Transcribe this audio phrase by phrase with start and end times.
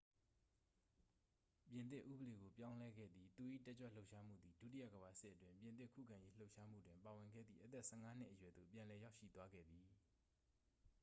[1.67, 9.85] ပြင်သစ်ဥပဒေကို ပြောင်းလဲခဲ့သည် သူ၏ တက်ကြွလှုပ်ရှားမှုသည် ဒုတိယကမ္ဘာစစ်အတွင်း ပြင်သစ်ခုခံရေးလှုပ်ရှားမှုတွင် ပါဝင်ခဲ့သည့် အသက် 15 နှစ်အရွယ်သို့ ပြန်လည်ရောက်ရှိသွားခဲ့သည်